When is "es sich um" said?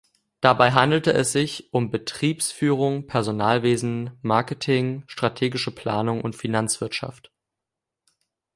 1.13-1.91